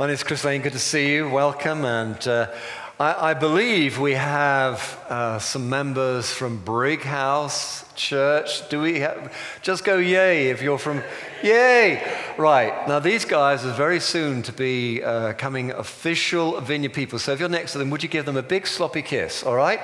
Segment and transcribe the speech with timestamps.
[0.00, 0.62] My name is Chris Lane.
[0.62, 1.28] Good to see you.
[1.28, 1.84] Welcome.
[1.84, 2.50] And uh,
[2.98, 8.66] I, I, believe we have uh, some members from Brighouse Church.
[8.70, 9.30] Do we have?
[9.60, 11.02] Just go yay if you're from.
[11.42, 12.02] Yay!
[12.38, 12.88] Right.
[12.88, 17.18] Now, these guys are very soon to be uh, coming official vineyard people.
[17.18, 19.42] So if you're next to them, would you give them a big sloppy kiss?
[19.42, 19.80] All right?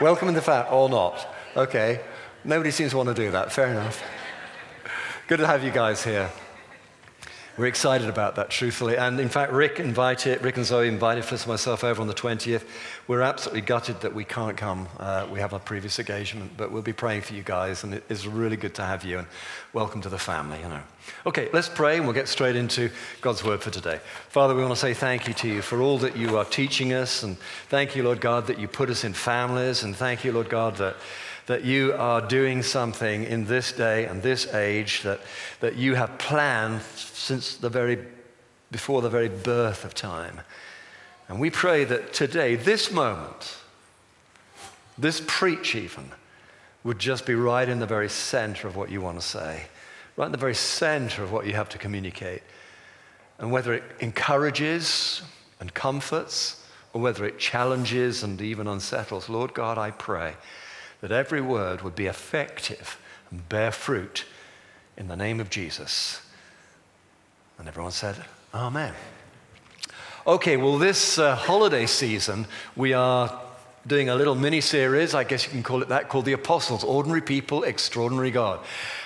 [0.00, 0.68] Welcome in the family.
[0.72, 1.32] Or not.
[1.56, 2.00] Okay.
[2.42, 3.52] Nobody seems to want to do that.
[3.52, 4.02] Fair enough.
[5.28, 6.28] Good to have you guys here.
[7.58, 8.96] We're excited about that, truthfully.
[8.96, 12.62] And in fact, Rick invited, Rick and Zoe invited myself over on the 20th.
[13.08, 14.86] We're absolutely gutted that we can't come.
[14.96, 18.04] Uh, we have a previous engagement, but we'll be praying for you guys, and it
[18.08, 19.26] is really good to have you, and
[19.72, 20.80] welcome to the family, you know.
[21.26, 22.90] Okay, let's pray, and we'll get straight into
[23.22, 23.98] God's word for today.
[24.28, 26.92] Father, we want to say thank you to you for all that you are teaching
[26.92, 27.36] us, and
[27.70, 30.76] thank you, Lord God, that you put us in families, and thank you, Lord God,
[30.76, 30.94] that
[31.48, 35.18] that you are doing something in this day and this age that,
[35.60, 37.98] that you have planned since the very,
[38.70, 40.40] before the very birth of time.
[41.26, 43.56] And we pray that today, this moment,
[44.98, 46.10] this preach even,
[46.84, 49.68] would just be right in the very center of what you want to say,
[50.18, 52.42] right in the very center of what you have to communicate.
[53.38, 55.22] And whether it encourages
[55.60, 56.62] and comforts,
[56.92, 60.34] or whether it challenges and even unsettles, Lord God, I pray
[61.00, 62.98] that every word would be effective
[63.30, 64.24] and bear fruit
[64.96, 66.20] in the name of Jesus.
[67.58, 68.16] And everyone said,
[68.54, 68.94] Amen.
[70.26, 72.46] Okay, well, this uh, holiday season,
[72.76, 73.40] we are
[73.86, 76.84] doing a little mini series, I guess you can call it that, called The Apostles
[76.84, 78.60] Ordinary People, Extraordinary God.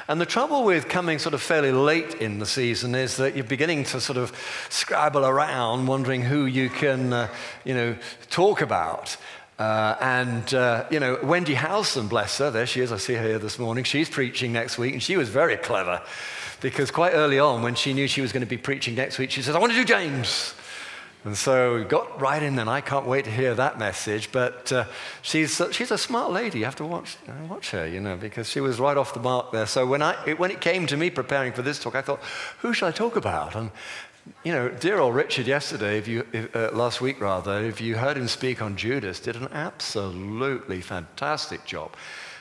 [0.08, 3.44] And the trouble with coming sort of fairly late in the season is that you're
[3.44, 4.36] beginning to sort of
[4.68, 7.28] scrabble around, wondering who you can, uh,
[7.64, 7.96] you know,
[8.28, 9.16] talk about.
[9.58, 13.22] Uh, and, uh, you know, Wendy Howson, bless her, there she is, I see her
[13.22, 13.84] here this morning.
[13.84, 16.02] She's preaching next week, and she was very clever
[16.60, 19.30] because quite early on, when she knew she was going to be preaching next week,
[19.30, 20.54] she says, I want to do James.
[21.24, 24.32] And so we got right in, and I can't wait to hear that message.
[24.32, 24.86] But uh,
[25.22, 26.58] she's, uh, she's a smart lady.
[26.58, 27.16] You have to watch,
[27.48, 29.66] watch her, you know, because she was right off the mark there.
[29.66, 32.20] So when, I, it, when it came to me preparing for this talk, I thought,
[32.58, 33.54] who should I talk about?
[33.54, 33.70] And
[34.44, 37.96] you know, dear old Richard yesterday, if you, if, uh, last week rather, if you
[37.96, 41.94] heard him speak on Judas, did an absolutely fantastic job.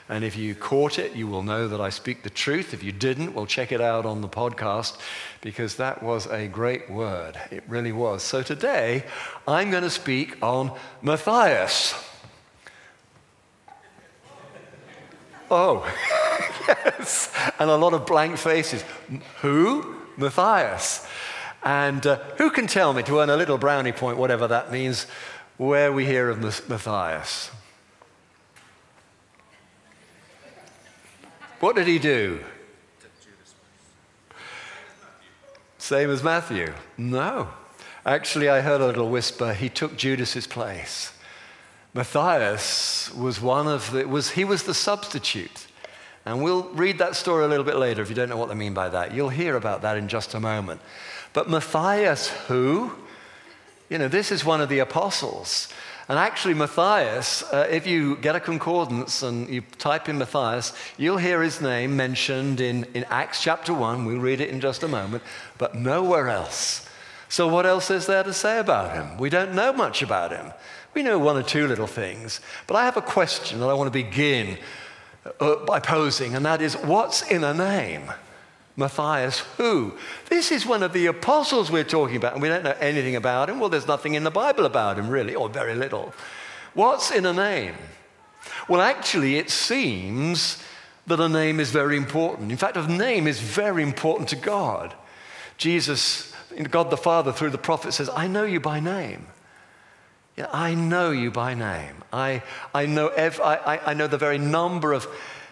[0.09, 2.73] And if you caught it, you will know that I speak the truth.
[2.73, 4.99] If you didn't, well, check it out on the podcast
[5.39, 7.39] because that was a great word.
[7.49, 8.21] It really was.
[8.21, 9.05] So today,
[9.47, 11.95] I'm going to speak on Matthias.
[15.49, 15.89] Oh,
[16.67, 17.33] yes.
[17.57, 18.83] And a lot of blank faces.
[19.41, 19.95] Who?
[20.17, 21.07] Matthias.
[21.63, 25.05] And uh, who can tell me, to earn a little brownie point, whatever that means,
[25.57, 26.39] where we hear of
[26.69, 27.51] Matthias?
[31.59, 32.43] What did he do?
[35.77, 36.73] Same as Matthew?
[36.97, 37.49] No.
[38.05, 41.13] Actually, I heard a little whisper, he took Judas's place.
[41.93, 45.67] Matthias was one of the, was, he was the substitute.
[46.25, 48.53] And we'll read that story a little bit later if you don't know what I
[48.53, 49.13] mean by that.
[49.13, 50.81] You'll hear about that in just a moment.
[51.33, 52.91] But Matthias, who?
[53.89, 55.67] You know, this is one of the apostles.
[56.09, 61.17] And actually, Matthias, uh, if you get a concordance and you type in Matthias, you'll
[61.17, 64.05] hear his name mentioned in, in Acts chapter 1.
[64.05, 65.23] We'll read it in just a moment,
[65.57, 66.87] but nowhere else.
[67.29, 69.17] So, what else is there to say about him?
[69.17, 70.51] We don't know much about him.
[70.93, 72.41] We know one or two little things.
[72.67, 74.57] But I have a question that I want to begin
[75.39, 78.11] uh, by posing, and that is what's in a name?
[78.81, 79.93] Matthias, who?
[80.29, 83.49] This is one of the apostles we're talking about, and we don't know anything about
[83.49, 83.59] him.
[83.59, 86.13] Well, there's nothing in the Bible about him, really, or very little.
[86.73, 87.75] What's in a name?
[88.67, 90.61] Well, actually, it seems
[91.07, 92.51] that a name is very important.
[92.51, 94.93] In fact, a name is very important to God.
[95.57, 96.33] Jesus,
[96.69, 99.27] God the Father, through the prophet, says, I know you by name.
[100.37, 102.03] Yeah, I know you by name.
[102.13, 102.43] I,
[102.73, 105.07] I, know ev- I, I know the very number of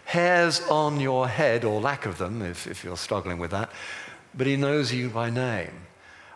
[0.09, 3.69] hairs on your head, or lack of them, if, if you're struggling with that,
[4.33, 5.71] but he knows you by name.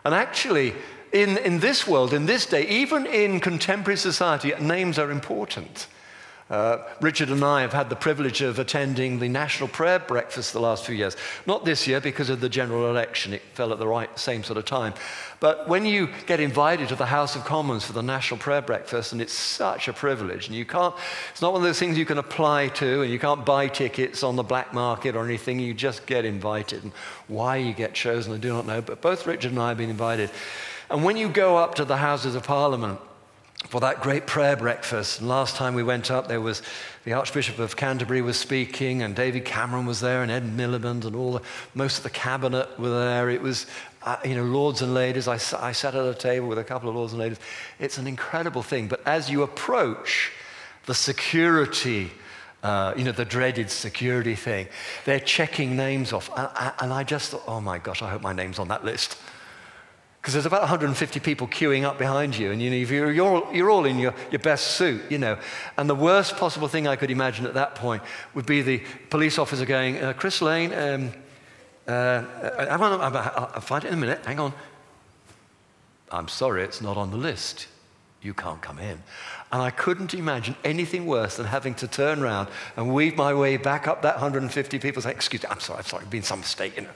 [0.04, 0.74] And actually,
[1.12, 5.88] in, in this world, in this day, even in contemporary society, names are important.
[6.50, 10.60] Uh, Richard and I have had the privilege of attending the National Prayer Breakfast the
[10.60, 11.16] last few years.
[11.46, 14.58] Not this year because of the general election, it fell at the right same sort
[14.58, 14.92] of time.
[15.40, 19.12] But when you get invited to the House of Commons for the National Prayer Breakfast,
[19.12, 20.94] and it's such a privilege, and you can't,
[21.30, 24.22] it's not one of those things you can apply to, and you can't buy tickets
[24.22, 26.82] on the black market or anything, you just get invited.
[26.82, 26.92] And
[27.26, 29.88] why you get chosen, I do not know, but both Richard and I have been
[29.88, 30.30] invited.
[30.90, 33.00] And when you go up to the Houses of Parliament,
[33.68, 35.20] for that great prayer breakfast.
[35.20, 36.62] And last time we went up, there was
[37.04, 41.16] the Archbishop of Canterbury was speaking, and David Cameron was there, and Ed Miliband, and
[41.16, 41.42] all the,
[41.74, 43.30] most of the cabinet were there.
[43.30, 43.66] It was,
[44.02, 45.28] uh, you know, lords and ladies.
[45.28, 47.38] I, I sat at a table with a couple of lords and ladies.
[47.78, 48.88] It's an incredible thing.
[48.88, 50.30] But as you approach
[50.86, 52.10] the security,
[52.62, 54.68] uh, you know, the dreaded security thing,
[55.04, 56.30] they're checking names off.
[56.36, 59.18] And, and I just thought, oh my gosh, I hope my name's on that list
[60.24, 63.70] because there's about 150 people queuing up behind you, and you know, you're, you're, you're
[63.70, 65.36] all in your, your best suit, you know.
[65.76, 69.38] And the worst possible thing I could imagine at that point would be the police
[69.38, 71.12] officer going, uh, Chris Lane, um,
[71.86, 74.54] uh, uh, I'll, I'll find it in a minute, hang on.
[76.10, 77.66] I'm sorry, it's not on the list.
[78.22, 79.02] You can't come in.
[79.52, 82.48] And I couldn't imagine anything worse than having to turn around
[82.78, 85.84] and weave my way back up that 150 people saying, Excuse me, I'm sorry, I'm
[85.84, 86.90] sorry, been some mistake, you know.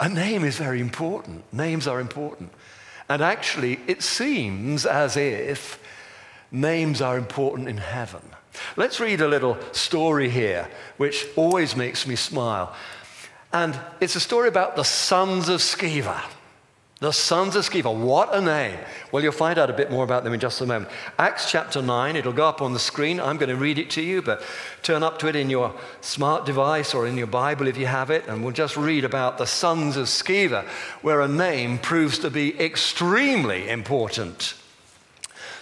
[0.00, 1.44] A name is very important.
[1.52, 2.52] Names are important.
[3.10, 5.78] And actually, it seems as if
[6.50, 8.22] names are important in heaven.
[8.76, 12.74] Let's read a little story here, which always makes me smile.
[13.52, 16.22] And it's a story about the sons of Sceva.
[17.00, 18.78] The sons of Sceva, what a name.
[19.10, 20.92] Well, you'll find out a bit more about them in just a moment.
[21.18, 23.18] Acts chapter 9, it'll go up on the screen.
[23.18, 24.42] I'm going to read it to you, but
[24.82, 28.10] turn up to it in your smart device or in your Bible if you have
[28.10, 30.66] it, and we'll just read about the sons of Sceva,
[31.00, 34.59] where a name proves to be extremely important.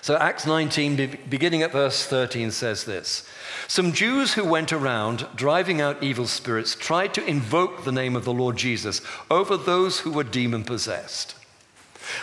[0.01, 3.29] So, Acts 19, beginning at verse 13, says this
[3.67, 8.25] Some Jews who went around driving out evil spirits tried to invoke the name of
[8.25, 11.35] the Lord Jesus over those who were demon possessed.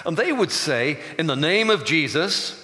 [0.06, 2.62] And they would say, In the name of Jesus,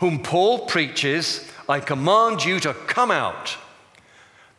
[0.00, 3.56] whom Paul preaches, I command you to come out.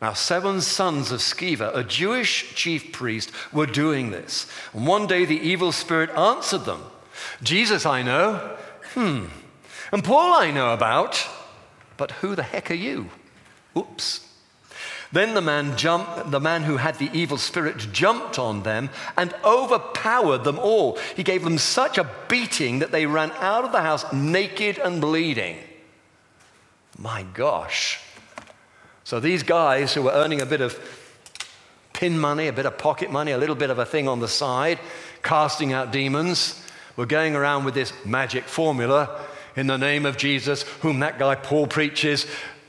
[0.00, 4.46] Now, seven sons of Sceva, a Jewish chief priest, were doing this.
[4.72, 6.82] And one day the evil spirit answered them
[7.42, 8.56] Jesus, I know.
[8.94, 9.26] Hmm.
[9.96, 11.26] And Paul I know about,
[11.96, 13.08] but who the heck are you?
[13.74, 14.28] Oops.
[15.10, 19.34] Then the man jumped, the man who had the evil spirit jumped on them and
[19.42, 20.98] overpowered them all.
[21.16, 25.00] He gave them such a beating that they ran out of the house naked and
[25.00, 25.56] bleeding.
[26.98, 27.98] My gosh.
[29.02, 30.78] So these guys who were earning a bit of
[31.94, 34.28] pin money, a bit of pocket money, a little bit of a thing on the
[34.28, 34.78] side,
[35.22, 36.62] casting out demons,
[36.96, 39.22] were going around with this magic formula
[39.56, 42.26] in the name of Jesus, whom that guy Paul preaches,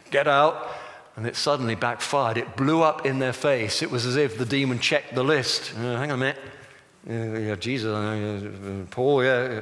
[0.09, 0.75] get out.
[1.15, 2.37] And it suddenly backfired.
[2.37, 3.81] It blew up in their face.
[3.81, 5.73] It was as if the demon checked the list.
[5.75, 6.37] Uh, hang on a minute.
[7.09, 9.61] Uh, yeah, Jesus, uh, Paul, yeah.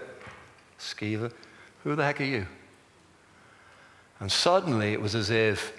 [0.80, 1.32] Sceva,
[1.84, 2.46] who the heck are you?
[4.20, 5.74] And suddenly it was as if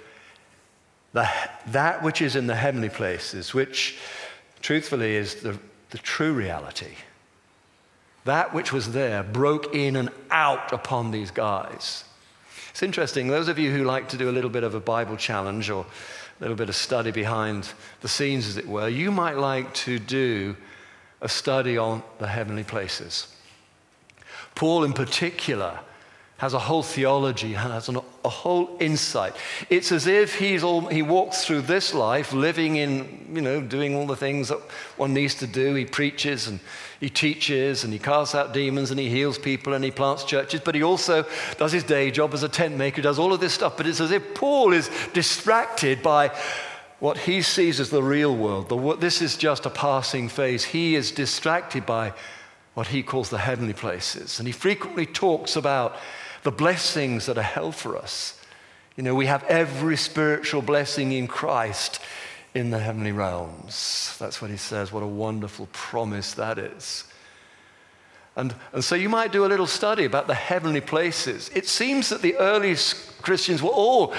[1.13, 1.29] the,
[1.69, 3.99] that which is in the heavenly places, which
[4.61, 5.59] truthfully is the,
[5.91, 6.95] the true reality,
[8.27, 12.05] that which was there broke in and out upon these guys.
[12.71, 15.17] It's interesting, those of you who like to do a little bit of a Bible
[15.17, 19.39] challenge or a little bit of study behind the scenes, as it were, you might
[19.39, 20.57] like to do
[21.23, 23.35] a study on the heavenly places.
[24.55, 25.81] Paul, in particular,
[26.39, 29.35] has a whole theology, has an, a whole insight.
[29.71, 33.97] It's as if he's all, he walks through this life living in, you know, doing
[33.97, 34.61] all the things that
[34.99, 35.75] one needs to do.
[35.75, 36.61] He preaches and
[37.01, 40.61] he teaches and he casts out demons and he heals people and he plants churches,
[40.63, 41.25] but he also
[41.57, 43.79] does his day job as a tent maker, does all of this stuff.
[43.79, 46.37] But it's as if Paul is distracted by
[46.99, 48.69] what he sees as the real world.
[48.69, 50.65] The, this is just a passing phase.
[50.65, 52.13] He is distracted by
[52.75, 54.39] what he calls the heavenly places.
[54.39, 55.97] And he frequently talks about
[56.47, 58.41] the blessings that are held for us.
[58.95, 61.99] You know, we have every spiritual blessing in Christ
[62.55, 64.17] in the heavenly realms.
[64.21, 64.93] That's what he says.
[64.93, 67.03] What a wonderful promise that is.
[68.37, 71.51] And, and so you might do a little study about the heavenly places.
[71.53, 72.77] It seems that the early
[73.23, 74.15] Christians were all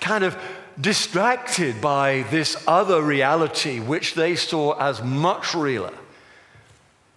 [0.00, 0.36] kind of
[0.78, 5.94] distracted by this other reality, which they saw as much realer.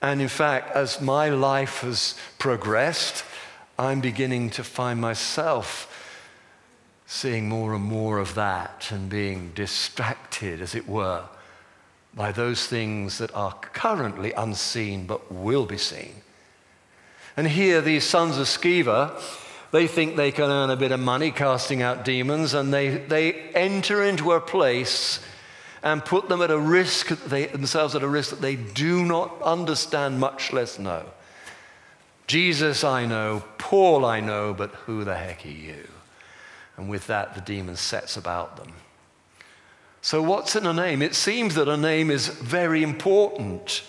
[0.01, 3.25] And in fact, as my life has progressed,
[3.77, 5.89] I'm beginning to find myself
[7.05, 11.23] seeing more and more of that and being distracted, as it were,
[12.13, 16.13] by those things that are currently unseen but will be seen.
[17.35, 19.19] And here, these sons of Sceva,
[19.71, 23.33] they think they can earn a bit of money casting out demons, and they, they
[23.33, 25.19] enter into a place
[25.81, 29.41] and put them at a risk, they, themselves at a risk that they do not
[29.41, 31.05] understand, much less know.
[32.27, 35.87] Jesus I know, Paul I know, but who the heck are you?
[36.77, 38.73] And with that, the demon sets about them.
[40.01, 41.01] So, what's in a name?
[41.01, 43.83] It seems that a name is very important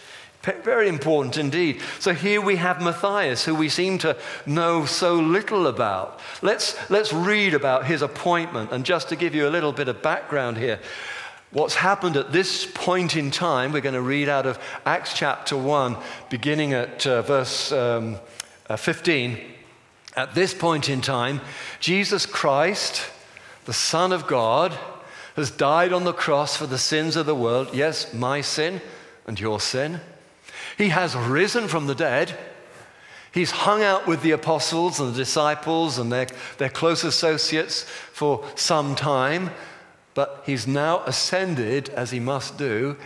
[0.62, 1.80] Very important indeed.
[1.98, 6.20] So here we have Matthias, who we seem to know so little about.
[6.42, 8.72] Let's, let's read about his appointment.
[8.72, 10.80] And just to give you a little bit of background here,
[11.54, 15.56] what's happened at this point in time, we're going to read out of Acts chapter
[15.56, 15.96] 1,
[16.28, 18.16] beginning at uh, verse um,
[18.68, 19.38] uh, 15.
[20.16, 21.40] At this point in time,
[21.80, 23.08] Jesus Christ,
[23.64, 24.76] the Son of God,
[25.36, 27.70] has died on the cross for the sins of the world.
[27.72, 28.80] Yes, my sin
[29.26, 30.00] and your sin.
[30.76, 32.36] He has risen from the dead.
[33.32, 36.26] He's hung out with the apostles and the disciples and their,
[36.58, 39.50] their close associates for some time,
[40.14, 42.96] but he's now ascended, as he must do,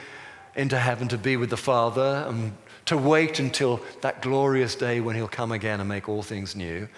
[0.55, 2.53] into heaven to be with the Father and
[2.85, 6.89] to wait until that glorious day when he'll come again and make all things new.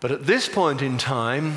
[0.00, 1.56] But at this point in time,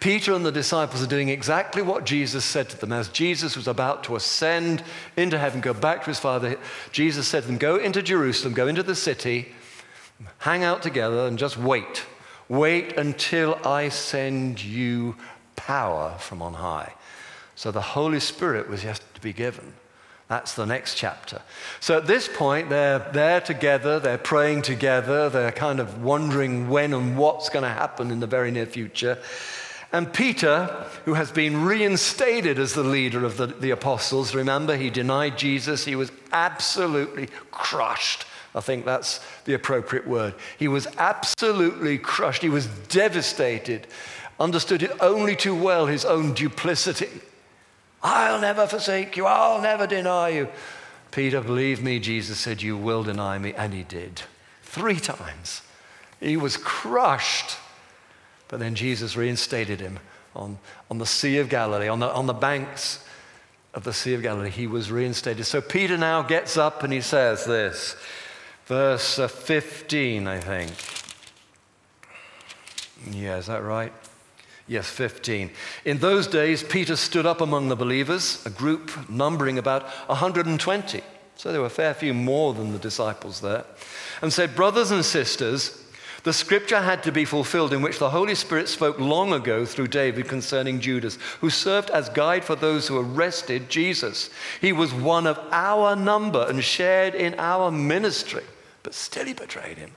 [0.00, 2.92] Peter and the disciples are doing exactly what Jesus said to them.
[2.92, 4.82] As Jesus was about to ascend
[5.16, 6.56] into heaven, go back to his Father,
[6.92, 9.54] Jesus said to them, Go into Jerusalem, go into the city,
[10.38, 12.04] hang out together, and just wait.
[12.48, 15.16] Wait until I send you
[15.58, 16.94] power from on high.
[17.54, 19.74] So the Holy Spirit was yet to be given.
[20.28, 21.40] That's the next chapter.
[21.80, 26.92] So at this point, they're there together, they're praying together, they're kind of wondering when
[26.92, 29.18] and what's going to happen in the very near future.
[29.90, 34.90] And Peter, who has been reinstated as the leader of the, the apostles, remember, he
[34.90, 35.86] denied Jesus.
[35.86, 38.26] He was absolutely crushed.
[38.54, 40.34] I think that's the appropriate word.
[40.58, 42.42] He was absolutely crushed.
[42.42, 43.86] He was devastated,
[44.38, 47.20] understood it only too well his own duplicity.
[48.02, 49.26] I'll never forsake you.
[49.26, 50.48] I'll never deny you.
[51.10, 53.54] Peter, believe me, Jesus said, You will deny me.
[53.54, 54.22] And he did.
[54.62, 55.62] Three times.
[56.20, 57.56] He was crushed.
[58.48, 59.98] But then Jesus reinstated him
[60.34, 60.58] on,
[60.90, 63.04] on the Sea of Galilee, on the, on the banks
[63.74, 64.50] of the Sea of Galilee.
[64.50, 65.44] He was reinstated.
[65.44, 67.96] So Peter now gets up and he says this,
[68.66, 70.72] verse uh, 15, I think.
[73.14, 73.92] Yeah, is that right?
[74.68, 75.50] Yes, 15.
[75.86, 81.00] In those days, Peter stood up among the believers, a group numbering about 120.
[81.36, 83.64] So there were a fair few more than the disciples there,
[84.20, 85.84] and said, Brothers and sisters,
[86.24, 89.86] the scripture had to be fulfilled in which the Holy Spirit spoke long ago through
[89.86, 94.28] David concerning Judas, who served as guide for those who arrested Jesus.
[94.60, 98.44] He was one of our number and shared in our ministry,
[98.82, 99.92] but still he betrayed him.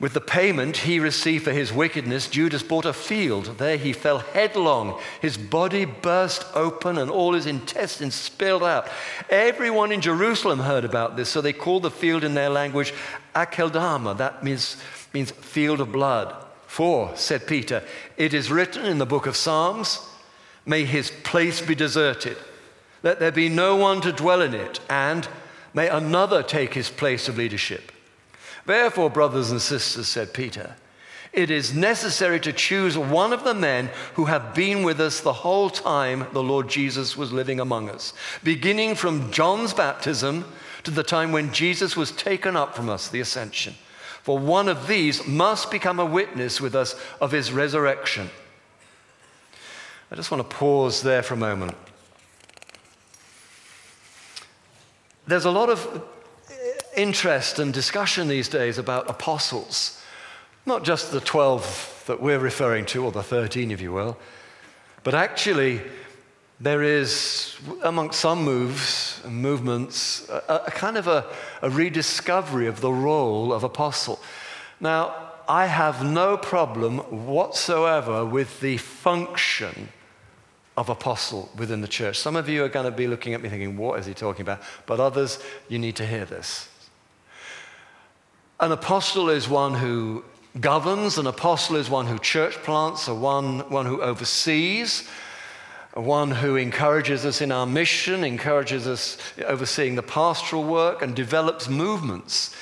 [0.00, 3.58] With the payment he received for his wickedness, Judas bought a field.
[3.58, 4.98] There he fell headlong.
[5.20, 8.88] His body burst open and all his intestines spilled out.
[9.28, 12.94] Everyone in Jerusalem heard about this, so they called the field in their language
[13.34, 14.16] Akeldama.
[14.16, 14.78] That means,
[15.12, 16.34] means field of blood.
[16.66, 17.82] For, said Peter,
[18.16, 19.98] it is written in the book of Psalms,
[20.64, 22.38] may his place be deserted.
[23.02, 25.28] Let there be no one to dwell in it, and
[25.74, 27.92] may another take his place of leadership.
[28.66, 30.76] Therefore, brothers and sisters, said Peter,
[31.32, 35.32] it is necessary to choose one of the men who have been with us the
[35.32, 38.12] whole time the Lord Jesus was living among us,
[38.42, 40.44] beginning from John's baptism
[40.82, 43.74] to the time when Jesus was taken up from us, the ascension.
[44.22, 48.30] For one of these must become a witness with us of his resurrection.
[50.10, 51.76] I just want to pause there for a moment.
[55.26, 56.02] There's a lot of
[57.00, 60.02] interest and discussion these days about apostles.
[60.66, 64.16] Not just the 12 that we're referring to, or the 13, if you will,
[65.02, 65.80] but actually,
[66.60, 71.26] there is, amongst some moves and movements, a, a kind of a,
[71.62, 74.20] a rediscovery of the role of apostle.
[74.78, 75.14] Now,
[75.48, 79.88] I have no problem whatsoever with the function
[80.76, 82.18] of apostle within the church.
[82.18, 84.42] Some of you are going to be looking at me thinking, what is he talking
[84.42, 84.62] about?
[84.86, 86.69] But others, you need to hear this.
[88.60, 90.22] An apostle is one who
[90.60, 95.08] governs, an apostle is one who church plants, a one, one who oversees,
[95.94, 101.70] one who encourages us in our mission, encourages us overseeing the pastoral work, and develops
[101.70, 102.54] movements.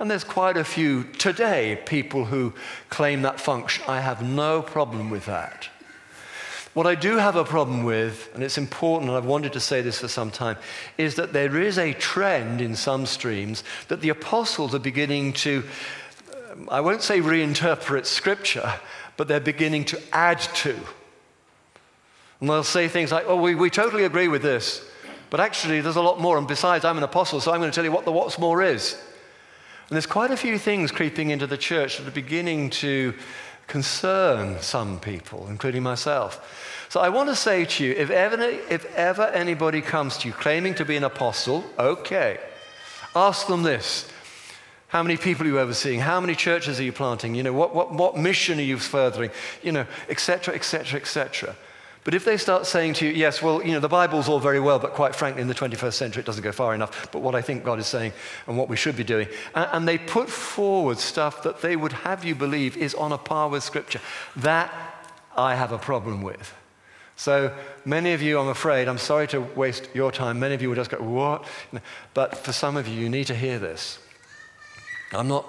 [0.00, 2.52] And there's quite a few today people who
[2.88, 3.84] claim that function.
[3.86, 5.68] I have no problem with that.
[6.74, 9.80] What I do have a problem with, and it's important, and I've wanted to say
[9.80, 10.56] this for some time,
[10.98, 15.62] is that there is a trend in some streams that the apostles are beginning to,
[16.68, 18.74] I won't say reinterpret scripture,
[19.16, 20.76] but they're beginning to add to.
[22.40, 24.84] And they'll say things like, oh, we, we totally agree with this,
[25.30, 26.38] but actually there's a lot more.
[26.38, 28.64] And besides, I'm an apostle, so I'm going to tell you what the what's more
[28.64, 28.94] is.
[29.88, 33.14] And there's quite a few things creeping into the church that are beginning to
[33.66, 36.86] concern some people, including myself.
[36.88, 40.34] So I want to say to you if ever, if ever anybody comes to you
[40.34, 42.38] claiming to be an apostle, okay,
[43.16, 44.08] ask them this.
[44.88, 45.98] How many people are you overseeing?
[45.98, 47.34] How many churches are you planting?
[47.34, 49.30] You know, what, what, what mission are you furthering?
[49.62, 51.56] You know, etc., etc., etc.
[52.04, 54.60] But if they start saying to you, yes, well, you know, the Bible's all very
[54.60, 57.10] well, but quite frankly, in the 21st century, it doesn't go far enough.
[57.10, 58.12] But what I think God is saying
[58.46, 61.92] and what we should be doing, and, and they put forward stuff that they would
[61.92, 64.00] have you believe is on a par with Scripture,
[64.36, 64.70] that
[65.34, 66.54] I have a problem with.
[67.16, 67.56] So
[67.86, 70.38] many of you, I'm afraid, I'm sorry to waste your time.
[70.38, 71.46] Many of you will just go, what?
[72.12, 73.98] But for some of you, you need to hear this.
[75.12, 75.46] I'm not,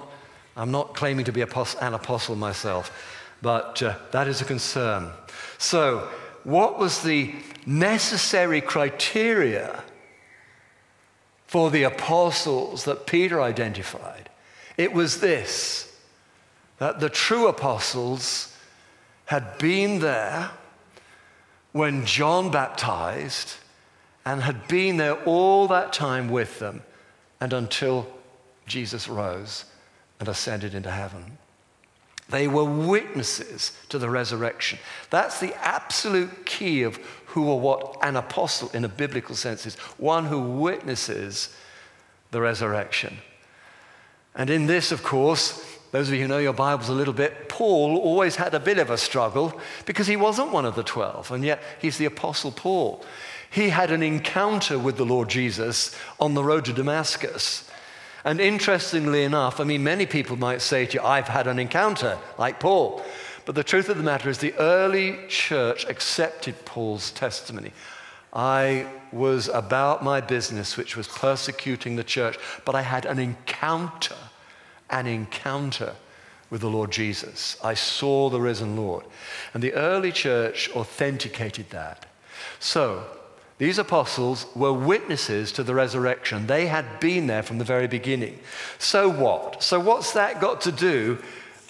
[0.56, 2.92] I'm not claiming to be an apostle myself,
[3.42, 5.12] but uh, that is a concern.
[5.58, 6.08] So,
[6.46, 7.34] what was the
[7.66, 9.84] necessary criteria
[11.48, 14.30] for the apostles that Peter identified?
[14.78, 15.92] It was this
[16.78, 18.56] that the true apostles
[19.26, 20.52] had been there
[21.72, 23.56] when John baptized
[24.26, 26.84] and had been there all that time with them
[27.40, 28.08] and until
[28.68, 29.66] Jesus rose
[30.20, 31.38] and ascended into heaven.
[32.30, 34.80] They were witnesses to the resurrection.
[35.10, 39.76] That's the absolute key of who or what an apostle in a biblical sense is
[39.98, 41.56] one who witnesses
[42.32, 43.18] the resurrection.
[44.34, 47.48] And in this, of course, those of you who know your Bibles a little bit,
[47.48, 51.32] Paul always had a bit of a struggle because he wasn't one of the 12,
[51.32, 53.06] and yet he's the Apostle Paul.
[53.50, 57.70] He had an encounter with the Lord Jesus on the road to Damascus.
[58.26, 62.18] And interestingly enough, I mean, many people might say to you, I've had an encounter
[62.40, 63.04] like Paul.
[63.46, 67.72] But the truth of the matter is, the early church accepted Paul's testimony.
[68.34, 74.18] I was about my business, which was persecuting the church, but I had an encounter,
[74.90, 75.94] an encounter
[76.50, 77.58] with the Lord Jesus.
[77.64, 79.06] I saw the risen Lord.
[79.54, 82.08] And the early church authenticated that.
[82.60, 83.06] So,
[83.58, 86.48] these apostles were witnesses to the resurrection.
[86.48, 88.40] They had been there from the very beginning.
[88.80, 89.64] So what?
[89.64, 91.20] So, what's that got to do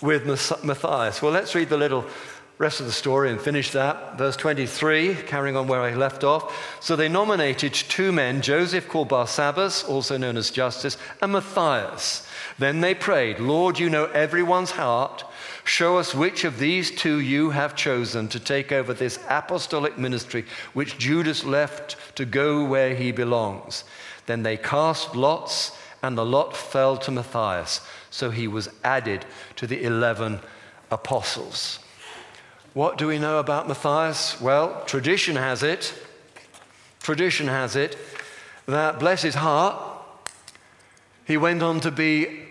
[0.01, 0.25] with
[0.63, 1.21] Matthias?
[1.21, 2.05] Well, let's read the little
[2.57, 4.17] rest of the story and finish that.
[4.17, 6.77] Verse 23, carrying on where I left off.
[6.79, 12.27] So they nominated two men, Joseph called Barsabbas, also known as Justus, and Matthias.
[12.57, 15.25] Then they prayed, Lord, you know everyone's heart.
[15.65, 20.46] Show us which of these two you have chosen to take over this apostolic ministry,
[20.74, 23.83] which Judas left to go where he belongs.
[24.27, 27.81] Then they cast lots, and the lot fell to Matthias.
[28.11, 29.25] So he was added
[29.57, 30.39] to the 11
[30.91, 31.79] apostles.
[32.75, 34.42] What do we know about Matthias?
[34.42, 35.94] Well, tradition has it,
[37.00, 37.98] tradition has it
[38.66, 39.81] that, bless his heart,
[41.24, 42.48] he went on to be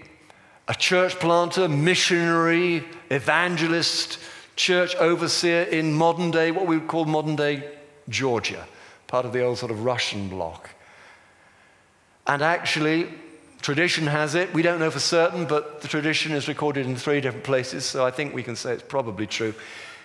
[0.66, 4.18] a church planter, missionary, evangelist,
[4.56, 7.76] church overseer in modern day, what we would call modern day
[8.08, 8.66] Georgia,
[9.06, 10.70] part of the old sort of Russian bloc.
[12.26, 13.12] And actually,
[13.60, 17.20] tradition has it, we don't know for certain, but the tradition is recorded in three
[17.20, 19.52] different places, so I think we can say it's probably true.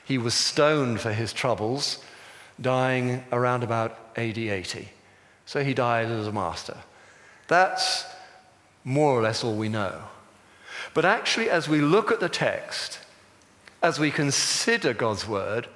[0.09, 1.99] He was stoned for his troubles,
[2.59, 4.89] dying around about AD 80.
[5.45, 6.77] So he died as a master.
[7.47, 8.05] That's
[8.83, 10.01] more or less all we know.
[10.95, 12.97] But actually, as we look at the text,
[13.83, 15.67] as we consider God's word,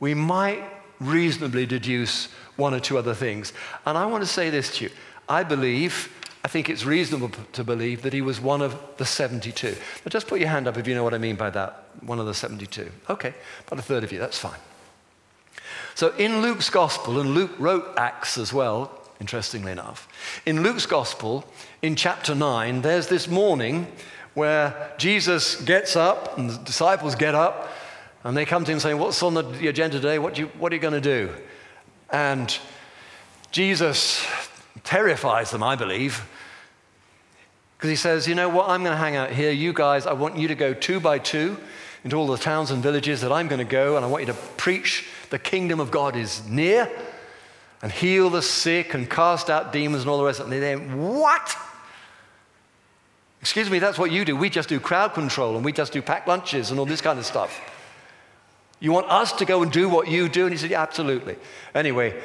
[0.00, 0.64] we might
[0.98, 3.52] reasonably deduce one or two other things.
[3.84, 4.90] And I want to say this to you.
[5.28, 6.10] I believe,
[6.46, 9.66] I think it's reasonable to believe that he was one of the 72.
[9.68, 11.86] Now, just put your hand up if you know what I mean by that.
[12.02, 12.88] One of the 72.
[13.10, 13.34] Okay,
[13.66, 14.60] about a third of you, that's fine.
[15.96, 20.06] So, in Luke's gospel, and Luke wrote Acts as well, interestingly enough,
[20.46, 21.44] in Luke's gospel,
[21.82, 23.90] in chapter 9, there's this morning
[24.34, 27.70] where Jesus gets up and the disciples get up
[28.22, 30.20] and they come to him saying, What's on the agenda today?
[30.20, 31.28] What, you, what are you going to do?
[32.10, 32.56] And
[33.50, 34.24] Jesus
[34.84, 36.24] terrifies them, I believe,
[37.76, 38.68] because he says, You know what?
[38.68, 39.50] I'm going to hang out here.
[39.50, 41.56] You guys, I want you to go two by two
[42.04, 44.32] into all the towns and villages that I'm going to go, and I want you
[44.32, 46.90] to preach the kingdom of God is near
[47.82, 50.54] and heal the sick and cast out demons and all the rest of it.
[50.54, 51.56] And they say, What?
[53.40, 54.34] Excuse me, that's what you do.
[54.34, 57.18] We just do crowd control and we just do packed lunches and all this kind
[57.18, 57.60] of stuff.
[58.80, 60.44] You want us to go and do what you do?
[60.44, 61.36] And he said, yeah, absolutely.
[61.74, 62.20] Anyway,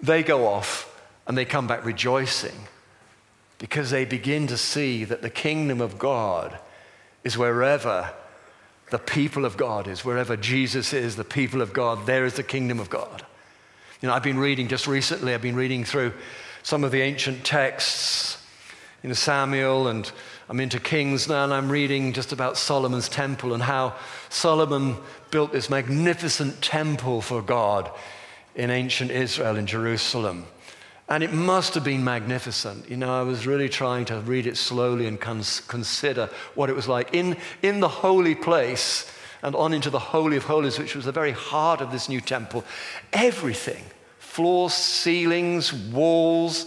[0.00, 0.88] they go off
[1.26, 2.56] and they come back rejoicing
[3.62, 6.58] because they begin to see that the kingdom of God
[7.22, 8.12] is wherever
[8.90, 12.42] the people of God is, wherever Jesus is, the people of God, there is the
[12.42, 13.24] kingdom of God.
[14.00, 16.12] You know, I've been reading just recently, I've been reading through
[16.64, 18.36] some of the ancient texts
[19.04, 20.10] you know, Samuel, and
[20.48, 23.94] I'm into Kings now, and I'm reading just about Solomon's temple and how
[24.28, 24.96] Solomon
[25.30, 27.92] built this magnificent temple for God
[28.56, 30.46] in ancient Israel in Jerusalem.
[31.08, 32.88] And it must have been magnificent.
[32.88, 36.76] You know, I was really trying to read it slowly and cons- consider what it
[36.76, 37.12] was like.
[37.12, 39.10] In, in the holy place
[39.42, 42.20] and on into the Holy of Holies, which was the very heart of this new
[42.20, 42.64] temple,
[43.12, 43.84] everything
[44.18, 46.66] floors, ceilings, walls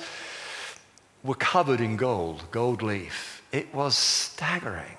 [1.23, 3.41] were covered in gold, gold leaf.
[3.51, 4.94] It was staggering.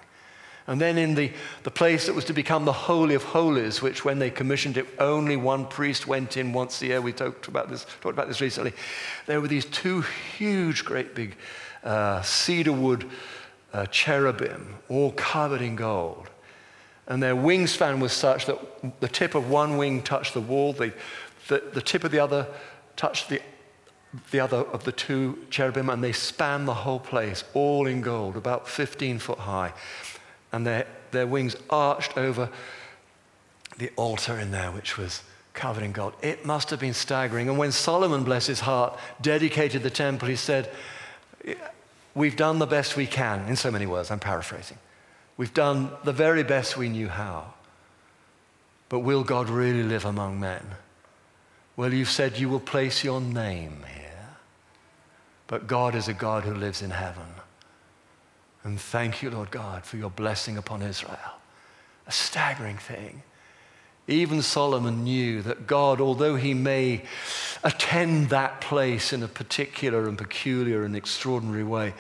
[0.69, 4.05] And then in the, the place that was to become the Holy of Holies, which
[4.05, 7.01] when they commissioned it, only one priest went in once a year.
[7.01, 8.73] We talked about this, talked about this recently.
[9.27, 10.01] There were these two
[10.37, 11.37] huge, great big
[11.85, 13.09] uh, cedar wood
[13.73, 16.29] uh, cherubim, all covered in gold.
[17.07, 20.93] And their wingspan was such that the tip of one wing touched the wall, the,
[21.47, 22.49] the, the tip of the other
[22.97, 23.41] touched the
[24.31, 28.35] the other of the two cherubim, and they span the whole place, all in gold,
[28.37, 29.75] about 15 foot high
[30.53, 32.51] and their, their wings arched over
[33.79, 36.15] the altar in there, which was covered in gold.
[36.23, 37.49] It must have been staggering.
[37.49, 40.71] And when Solomon, bless his heart, dedicated the temple, he said,
[42.15, 44.79] We've done the best we can, in so many words, I'm paraphrasing.
[45.37, 47.53] We've done the very best we knew how.
[48.89, 50.65] But will God really live among men?
[51.77, 54.29] Well, you've said you will place your name here.
[55.47, 57.27] But God is a God who lives in heaven.
[58.67, 61.17] And thank you, Lord God, for your blessing upon Israel.
[62.09, 63.23] A staggering thing.
[64.09, 67.03] Even Solomon knew that God, although he may
[67.63, 71.95] attend that place in a particular and peculiar and extraordinary way,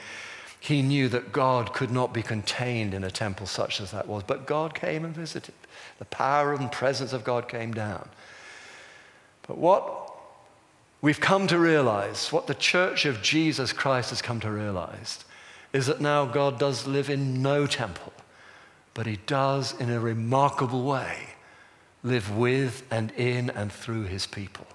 [0.58, 4.24] he knew that God could not be contained in a temple such as that was.
[4.24, 5.54] But God came and visited.
[6.00, 8.08] The power and presence of God came down.
[9.46, 10.12] But what
[11.00, 15.24] we've come to realize, what the church of Jesus Christ has come to realize,
[15.76, 18.14] is that now God does live in no temple,
[18.94, 21.34] but He does, in a remarkable way,
[22.02, 24.66] live with and in and through His people.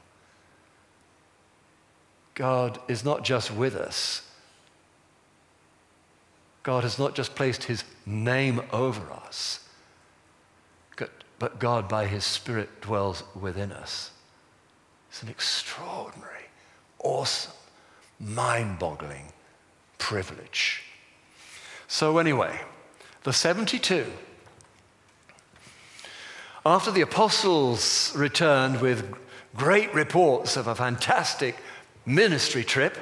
[2.35, 4.21] God is not just with us,
[6.61, 9.67] God has not just placed His name over us,
[11.39, 14.11] but God, by His Spirit, dwells within us.
[15.09, 16.45] It's an extraordinary,
[16.99, 17.53] awesome,
[18.19, 19.33] mind boggling
[19.97, 20.83] privilege.
[21.93, 22.57] So, anyway,
[23.23, 24.05] the 72.
[26.65, 29.13] After the apostles returned with
[29.57, 31.57] great reports of a fantastic
[32.05, 32.97] ministry trip,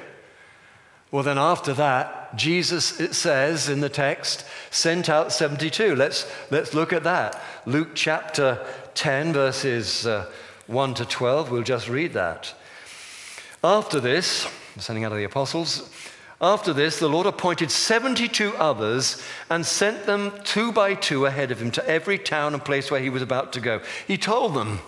[1.12, 5.94] well, then after that, Jesus, it says in the text, sent out 72.
[5.94, 7.40] Let's, let's look at that.
[7.66, 10.26] Luke chapter 10, verses uh,
[10.66, 11.52] 1 to 12.
[11.52, 12.52] We'll just read that.
[13.62, 14.48] After this,
[14.78, 15.88] sending out of the apostles,
[16.40, 21.60] after this, the Lord appointed 72 others and sent them two by two ahead of
[21.60, 23.82] him to every town and place where he was about to go.
[24.06, 24.78] He told them,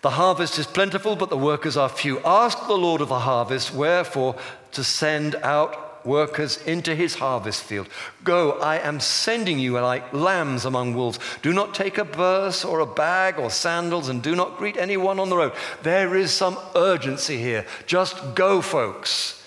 [0.00, 2.20] The harvest is plentiful, but the workers are few.
[2.20, 4.36] Ask the Lord of the harvest, wherefore,
[4.72, 7.86] to send out workers into his harvest field.
[8.24, 11.18] Go, I am sending you like lambs among wolves.
[11.42, 15.20] Do not take a purse or a bag or sandals, and do not greet anyone
[15.20, 15.52] on the road.
[15.82, 17.66] There is some urgency here.
[17.86, 19.37] Just go, folks.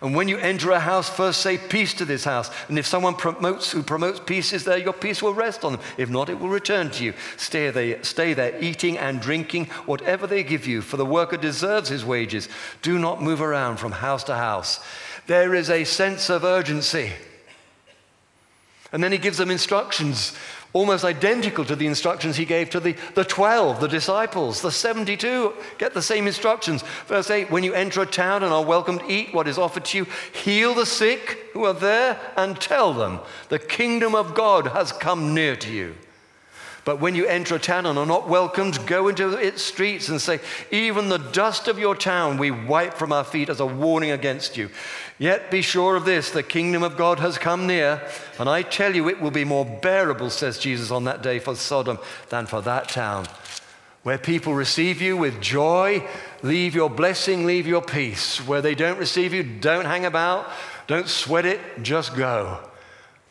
[0.00, 2.50] And when you enter a house, first say peace to this house.
[2.68, 5.80] And if someone promotes who promotes peace is there, your peace will rest on them.
[5.96, 7.14] If not, it will return to you.
[7.36, 11.88] Stay there, stay there, eating and drinking whatever they give you, for the worker deserves
[11.88, 12.48] his wages.
[12.80, 14.78] Do not move around from house to house.
[15.26, 17.12] There is a sense of urgency.
[18.92, 20.32] And then he gives them instructions
[20.72, 24.60] almost identical to the instructions he gave to the, the 12, the disciples.
[24.60, 26.82] The 72 get the same instructions.
[27.06, 29.98] Verse 8 When you enter a town and are welcomed, eat what is offered to
[29.98, 34.92] you, heal the sick who are there and tell them, the kingdom of God has
[34.92, 35.94] come near to you.
[36.88, 40.18] But when you enter a town and are not welcomed, go into its streets and
[40.18, 44.10] say, Even the dust of your town we wipe from our feet as a warning
[44.10, 44.70] against you.
[45.18, 48.00] Yet be sure of this the kingdom of God has come near,
[48.38, 51.54] and I tell you it will be more bearable, says Jesus, on that day for
[51.54, 51.98] Sodom
[52.30, 53.26] than for that town.
[54.02, 56.08] Where people receive you with joy,
[56.42, 58.38] leave your blessing, leave your peace.
[58.46, 60.48] Where they don't receive you, don't hang about,
[60.86, 62.60] don't sweat it, just go.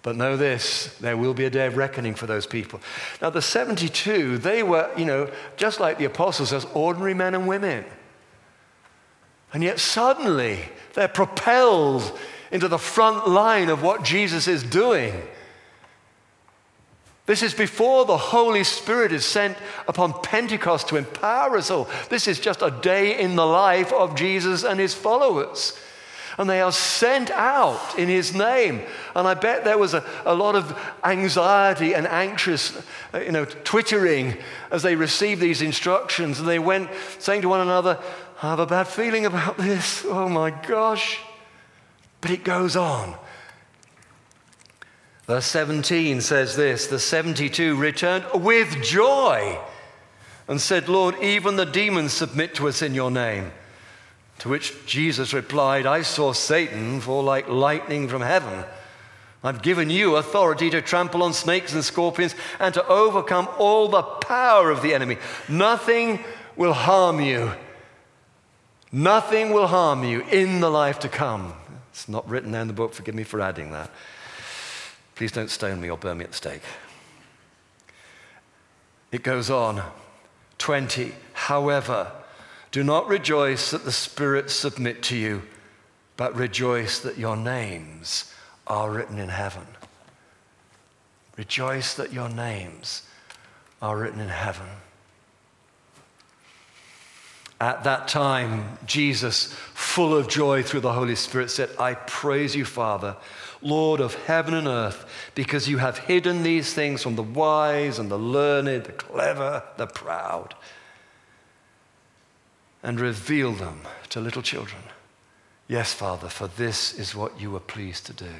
[0.07, 2.79] But know this, there will be a day of reckoning for those people.
[3.21, 7.45] Now, the 72, they were, you know, just like the apostles, as ordinary men and
[7.45, 7.83] women.
[9.51, 10.59] And yet, suddenly,
[10.93, 12.17] they're propelled
[12.53, 15.13] into the front line of what Jesus is doing.
[17.25, 19.57] This is before the Holy Spirit is sent
[19.89, 21.89] upon Pentecost to empower us all.
[22.07, 25.77] This is just a day in the life of Jesus and his followers.
[26.37, 28.81] And they are sent out in his name.
[29.15, 32.77] And I bet there was a, a lot of anxiety and anxious,
[33.13, 34.37] uh, you know, twittering
[34.71, 36.39] as they received these instructions.
[36.39, 37.99] And they went saying to one another,
[38.41, 40.05] I have a bad feeling about this.
[40.05, 41.19] Oh my gosh.
[42.21, 43.15] But it goes on.
[45.25, 49.59] Verse 17 says this The 72 returned with joy
[50.47, 53.51] and said, Lord, even the demons submit to us in your name.
[54.39, 58.65] To which Jesus replied, I saw Satan fall like lightning from heaven.
[59.43, 64.01] I've given you authority to trample on snakes and scorpions and to overcome all the
[64.01, 65.17] power of the enemy.
[65.47, 66.23] Nothing
[66.55, 67.51] will harm you.
[68.91, 71.53] Nothing will harm you in the life to come.
[71.91, 72.93] It's not written there in the book.
[72.93, 73.91] Forgive me for adding that.
[75.15, 76.61] Please don't stone me or burn me at the stake.
[79.11, 79.81] It goes on.
[80.57, 81.13] 20.
[81.33, 82.11] However,
[82.77, 85.41] do not rejoice that the spirits submit to you,
[86.15, 88.31] but rejoice that your names
[88.67, 89.65] are written in heaven.
[91.37, 93.01] Rejoice that your names
[93.81, 94.67] are written in heaven.
[97.59, 102.63] At that time, Jesus, full of joy through the Holy Spirit, said, I praise you,
[102.63, 103.17] Father,
[103.63, 108.11] Lord of heaven and earth, because you have hidden these things from the wise and
[108.11, 110.53] the learned, the clever, the proud,
[112.83, 114.81] and reveal them to little children.
[115.67, 118.33] Yes, Father, for this is what you were pleased to do.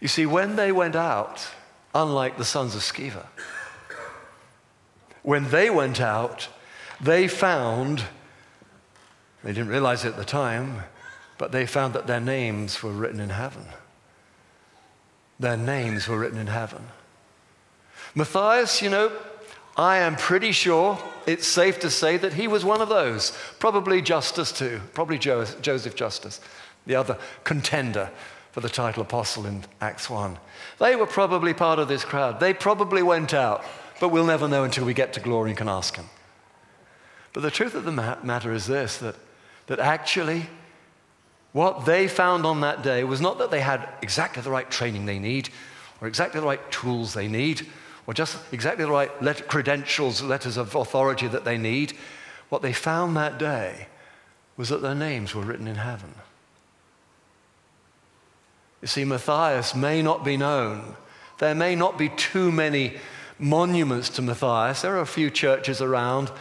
[0.00, 1.48] You see, when they went out,
[1.94, 3.26] unlike the sons of Sceva,
[5.22, 6.48] when they went out,
[7.00, 8.04] they found,
[9.44, 10.84] they didn't realize it at the time,
[11.36, 13.66] but they found that their names were written in heaven.
[15.38, 16.84] Their names were written in heaven.
[18.14, 19.12] Matthias, you know,
[19.78, 23.32] I am pretty sure it's safe to say that he was one of those.
[23.60, 24.80] Probably Justus, too.
[24.92, 26.40] Probably Joseph Justus,
[26.84, 28.10] the other contender
[28.50, 30.36] for the title apostle in Acts 1.
[30.80, 32.40] They were probably part of this crowd.
[32.40, 33.64] They probably went out,
[34.00, 36.06] but we'll never know until we get to glory and can ask him.
[37.32, 39.14] But the truth of the matter is this that,
[39.68, 40.46] that actually,
[41.52, 45.06] what they found on that day was not that they had exactly the right training
[45.06, 45.50] they need,
[46.00, 47.64] or exactly the right tools they need,
[48.08, 51.92] or just exactly the right credentials, letters of authority that they need.
[52.48, 53.86] What they found that day
[54.56, 56.14] was that their names were written in heaven.
[58.80, 60.96] You see, Matthias may not be known.
[61.36, 62.96] There may not be too many
[63.38, 64.80] monuments to Matthias.
[64.80, 66.32] There are a few churches around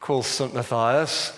[0.00, 0.52] called St.
[0.52, 1.32] Matthias.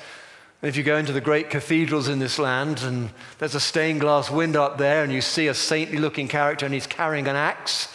[0.61, 4.29] if you go into the great cathedrals in this land and there's a stained glass
[4.29, 7.87] window up there and you see a saintly looking character and he's carrying an axe,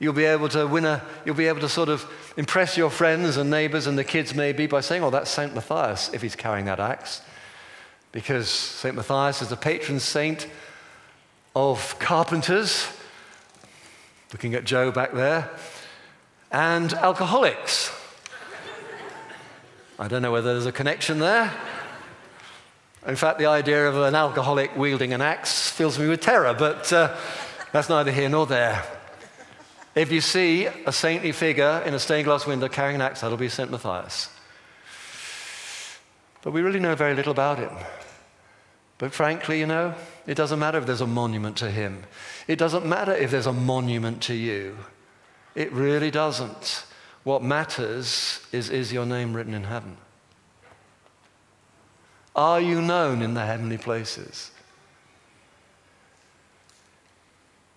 [0.00, 3.36] you'll be able to win a, you'll be able to sort of impress your friends
[3.36, 5.54] and neighbors and the kids maybe by saying, oh, that's St.
[5.54, 7.20] Matthias if he's carrying that axe.
[8.10, 8.96] Because St.
[8.96, 10.48] Matthias is the patron saint
[11.54, 12.88] of carpenters,
[14.32, 15.50] looking at Joe back there,
[16.50, 17.92] and alcoholics.
[19.98, 21.52] I don't know whether there's a connection there.
[23.06, 26.90] In fact, the idea of an alcoholic wielding an axe fills me with terror, but
[26.92, 27.14] uh,
[27.72, 28.82] that's neither here nor there.
[29.94, 33.36] If you see a saintly figure in a stained glass window carrying an axe, that'll
[33.36, 33.70] be St.
[33.70, 34.28] Matthias.
[36.42, 37.72] But we really know very little about him.
[38.98, 39.94] But frankly, you know,
[40.26, 42.04] it doesn't matter if there's a monument to him.
[42.46, 44.76] It doesn't matter if there's a monument to you.
[45.54, 46.84] It really doesn't.
[47.24, 49.96] What matters is is your name written in heaven?
[52.36, 54.50] Are you known in the heavenly places?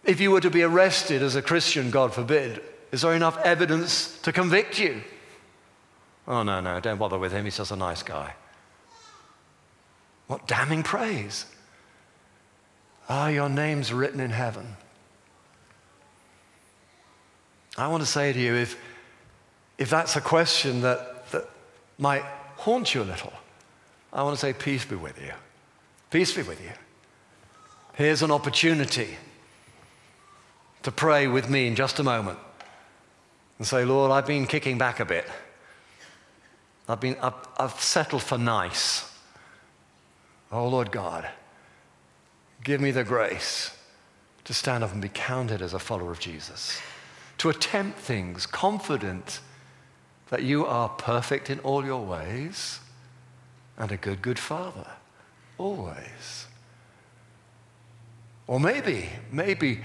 [0.03, 2.61] If you were to be arrested as a Christian, God forbid,
[2.91, 5.01] is there enough evidence to convict you?
[6.27, 7.45] Oh, no, no, don't bother with him.
[7.45, 8.33] He's just a nice guy.
[10.27, 11.45] What damning praise.
[13.09, 14.77] Ah, your name's written in heaven.
[17.77, 18.77] I want to say to you if
[19.77, 21.49] if that's a question that, that
[21.97, 22.23] might
[22.57, 23.33] haunt you a little,
[24.11, 25.31] I want to say, Peace be with you.
[26.09, 26.71] Peace be with you.
[27.93, 29.17] Here's an opportunity
[30.83, 32.39] to pray with me in just a moment
[33.57, 35.25] and say, Lord, I've been kicking back a bit.
[36.87, 39.09] I've, been, I've, I've settled for nice.
[40.51, 41.27] Oh, Lord God,
[42.63, 43.75] give me the grace
[44.43, 46.79] to stand up and be counted as a follower of Jesus,
[47.37, 49.39] to attempt things confident
[50.29, 52.79] that you are perfect in all your ways
[53.77, 54.87] and a good, good father,
[55.57, 56.47] always.
[58.47, 59.81] Or maybe, maybe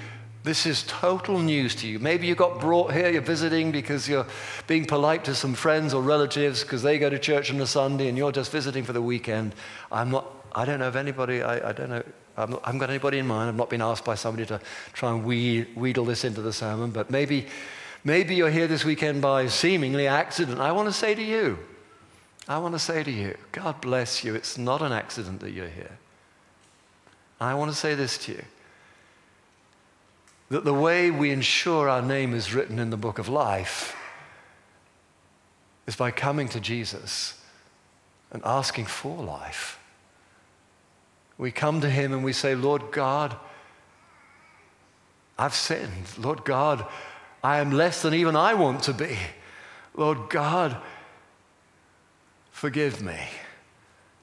[0.48, 1.98] this is total news to you.
[1.98, 4.26] Maybe you got brought here, you're visiting because you're
[4.66, 8.08] being polite to some friends or relatives because they go to church on a Sunday
[8.08, 9.54] and you're just visiting for the weekend.
[9.92, 12.02] I'm not I don't know of anybody, I, I don't know,
[12.38, 13.50] I'm not, I haven't got anybody in mind.
[13.50, 14.58] I've not been asked by somebody to
[14.94, 17.46] try and weed, wheedle this into the sermon, but maybe,
[18.02, 20.60] maybe you're here this weekend by seemingly accident.
[20.60, 21.58] I want to say to you,
[22.48, 24.34] I want to say to you, God bless you.
[24.34, 25.98] It's not an accident that you're here.
[27.38, 28.44] I want to say this to you
[30.50, 33.94] that the way we ensure our name is written in the book of life
[35.86, 37.40] is by coming to Jesus
[38.30, 39.78] and asking for life.
[41.36, 43.36] We come to Him and we say, Lord God,
[45.38, 46.18] I've sinned.
[46.18, 46.84] Lord God,
[47.44, 49.16] I am less than even I want to be.
[49.94, 50.76] Lord God,
[52.50, 53.18] forgive me.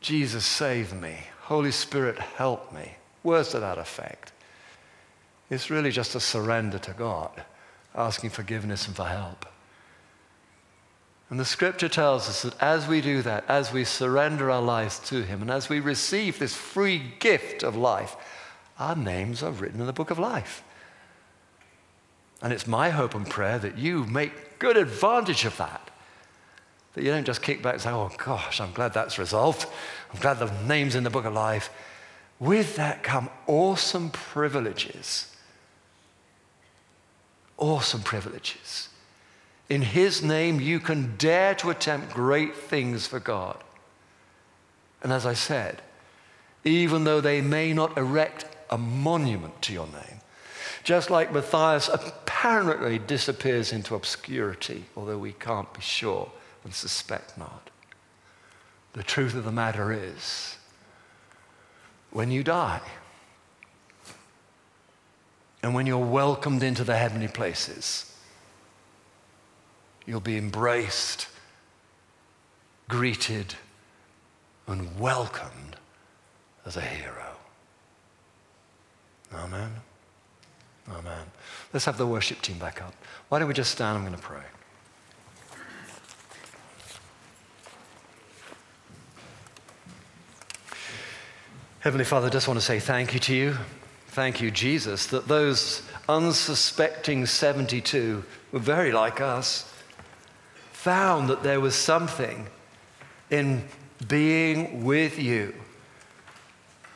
[0.01, 1.15] Jesus, save me.
[1.43, 2.95] Holy Spirit, help me.
[3.23, 4.33] Words to that effect.
[5.49, 7.43] It's really just a surrender to God,
[7.93, 9.45] asking forgiveness and for help.
[11.29, 14.99] And the scripture tells us that as we do that, as we surrender our lives
[15.09, 18.15] to Him, and as we receive this free gift of life,
[18.79, 20.63] our names are written in the book of life.
[22.41, 25.89] And it's my hope and prayer that you make good advantage of that.
[26.93, 29.67] That you don't just kick back and say, oh gosh, I'm glad that's resolved.
[30.13, 31.69] I'm glad the name's in the book of life.
[32.39, 35.34] With that come awesome privileges
[37.57, 38.89] awesome privileges.
[39.69, 43.57] In His name, you can dare to attempt great things for God.
[45.01, 45.81] And as I said,
[46.63, 50.21] even though they may not erect a monument to your name,
[50.83, 56.31] just like Matthias apparently disappears into obscurity, although we can't be sure
[56.63, 57.69] and suspect not.
[58.93, 60.57] The truth of the matter is,
[62.11, 62.81] when you die,
[65.65, 68.15] and when you're welcomed into the heavenly places,
[70.05, 71.27] you'll be embraced,
[72.87, 73.55] greeted,
[74.67, 75.75] and welcomed
[76.67, 77.31] as a hero.
[79.33, 79.71] Amen.
[80.87, 81.25] Amen.
[81.73, 82.93] Let's have the worship team back up.
[83.29, 83.97] Why don't we just stand?
[83.97, 84.43] I'm going to pray.
[91.79, 93.57] Heavenly Father, I just want to say thank you to you.
[94.15, 98.23] Thank you, Jesus, that those unsuspecting 72
[98.53, 99.69] were very like us,
[100.71, 102.47] found that there was something
[103.29, 103.65] in
[104.07, 105.53] being with you,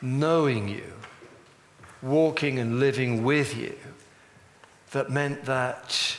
[0.00, 0.94] knowing you,
[2.00, 3.76] walking and living with you,
[4.92, 6.16] that meant that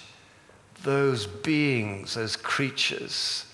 [0.83, 3.47] those beings, those creatures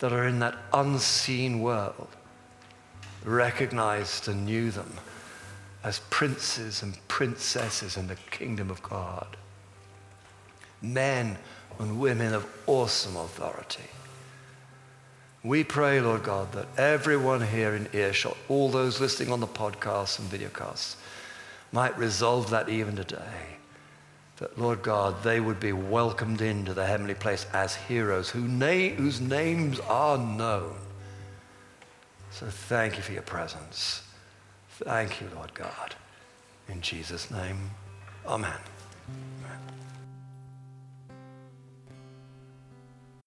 [0.00, 2.08] that are in that unseen world,
[3.24, 4.98] recognized and knew them
[5.86, 9.36] as princes and princesses in the kingdom of God.
[10.82, 11.38] Men
[11.78, 13.84] and women of awesome authority.
[15.44, 20.18] We pray, Lord God, that everyone here in earshot, all those listening on the podcasts
[20.18, 20.96] and videocasts,
[21.70, 23.56] might resolve that even today.
[24.38, 28.96] That, Lord God, they would be welcomed into the heavenly place as heroes who na-
[28.96, 30.74] whose names are known.
[32.32, 34.02] So thank you for your presence.
[34.84, 35.94] Thank you, Lord God.
[36.68, 37.70] In Jesus' name,
[38.26, 38.58] amen.